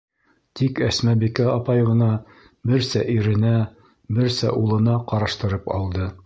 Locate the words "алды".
5.79-6.11